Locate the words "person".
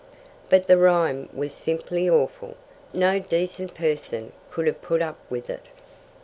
3.75-4.31